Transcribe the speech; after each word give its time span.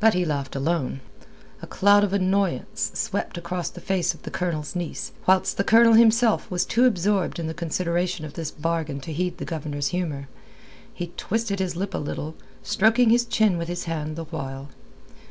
But 0.00 0.14
he 0.14 0.24
laughed 0.24 0.56
alone. 0.56 1.00
A 1.60 1.66
cloud 1.66 2.02
of 2.02 2.14
annoyance 2.14 2.92
swept 2.94 3.36
across 3.36 3.68
the 3.68 3.82
face 3.82 4.14
of 4.14 4.22
the 4.22 4.30
Colonel's 4.30 4.74
niece, 4.74 5.12
whilst 5.28 5.58
the 5.58 5.64
Colonel 5.64 5.92
himself 5.92 6.50
was 6.50 6.64
too 6.64 6.86
absorbed 6.86 7.38
in 7.38 7.46
the 7.46 7.52
consideration 7.52 8.24
of 8.24 8.32
this 8.32 8.50
bargain 8.50 9.00
to 9.00 9.12
heed 9.12 9.36
the 9.36 9.44
Governor's 9.44 9.88
humour. 9.88 10.28
He 10.94 11.08
twisted 11.14 11.58
his 11.58 11.76
lip 11.76 11.92
a 11.92 11.98
little, 11.98 12.36
stroking 12.62 13.10
his 13.10 13.26
chin 13.26 13.58
with 13.58 13.68
his 13.68 13.84
hand 13.84 14.16
the 14.16 14.24
while. 14.24 14.70